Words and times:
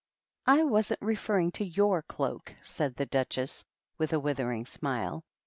"I 0.47 0.63
wasn't 0.63 1.03
referring 1.03 1.51
to 1.51 1.63
your 1.63 2.01
cloak," 2.01 2.55
said 2.63 2.95
the 2.95 3.05
Duchess, 3.05 3.63
with 3.99 4.13
a 4.13 4.19
withering 4.19 4.65
smile. 4.65 5.23